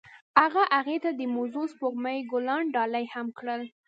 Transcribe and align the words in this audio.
هغه 0.41 0.63
هغې 0.77 0.97
ته 1.03 1.09
د 1.19 1.21
موزون 1.35 1.65
سپوږمۍ 1.73 2.17
ګلان 2.31 2.63
ډالۍ 2.75 3.05
هم 3.13 3.27
کړل. 3.37 3.61